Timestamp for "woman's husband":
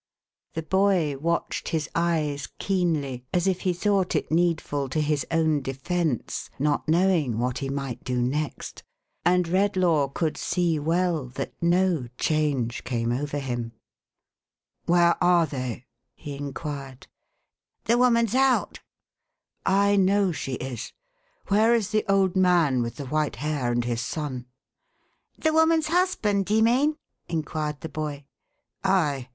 25.53-26.47